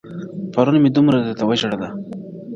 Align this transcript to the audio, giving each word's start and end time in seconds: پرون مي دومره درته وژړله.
پرون 0.53 0.75
مي 0.83 0.89
دومره 0.95 1.17
درته 1.25 1.43
وژړله. 1.45 1.89